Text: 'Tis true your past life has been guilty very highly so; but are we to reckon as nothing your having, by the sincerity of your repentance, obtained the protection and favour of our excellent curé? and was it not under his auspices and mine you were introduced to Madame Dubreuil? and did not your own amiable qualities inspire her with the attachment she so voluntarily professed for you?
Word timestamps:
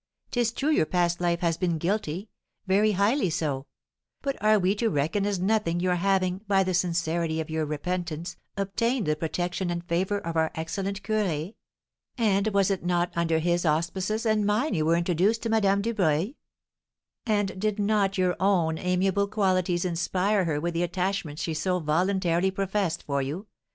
'Tis 0.31 0.51
true 0.51 0.71
your 0.71 0.87
past 0.87 1.21
life 1.21 1.41
has 1.41 1.57
been 1.57 1.77
guilty 1.77 2.27
very 2.65 2.93
highly 2.93 3.29
so; 3.29 3.67
but 4.23 4.35
are 4.43 4.57
we 4.57 4.73
to 4.73 4.89
reckon 4.89 5.27
as 5.27 5.39
nothing 5.39 5.79
your 5.79 5.93
having, 5.97 6.39
by 6.47 6.63
the 6.63 6.73
sincerity 6.73 7.39
of 7.39 7.51
your 7.51 7.67
repentance, 7.67 8.35
obtained 8.57 9.05
the 9.05 9.15
protection 9.15 9.69
and 9.69 9.87
favour 9.87 10.17
of 10.17 10.35
our 10.35 10.49
excellent 10.55 11.03
curé? 11.03 11.53
and 12.17 12.47
was 12.47 12.71
it 12.71 12.83
not 12.83 13.13
under 13.15 13.37
his 13.37 13.63
auspices 13.63 14.25
and 14.25 14.43
mine 14.43 14.73
you 14.73 14.87
were 14.87 14.95
introduced 14.97 15.43
to 15.43 15.49
Madame 15.49 15.83
Dubreuil? 15.83 16.33
and 17.27 17.61
did 17.61 17.77
not 17.77 18.17
your 18.17 18.35
own 18.39 18.79
amiable 18.79 19.27
qualities 19.27 19.85
inspire 19.85 20.45
her 20.45 20.59
with 20.59 20.73
the 20.73 20.81
attachment 20.81 21.37
she 21.37 21.53
so 21.53 21.77
voluntarily 21.77 22.49
professed 22.49 23.03
for 23.03 23.21
you? 23.21 23.45